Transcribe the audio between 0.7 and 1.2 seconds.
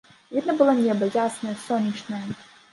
неба,